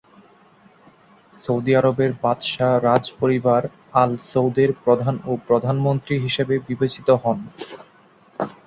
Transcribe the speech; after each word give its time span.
Saudi 1.35 1.71
আরবের 1.75 2.11
বাদশাহ 2.21 2.71
রাজ 2.79 3.05
পরিবার 3.19 3.61
আল 3.93 4.11
সৌদের 4.29 4.69
প্রধান 4.83 5.15
ও 5.25 5.41
প্রধানমন্ত্রী 5.47 6.15
হিসেবে 6.19 6.55
বিবেচিত 6.67 7.07
হন। 7.23 7.37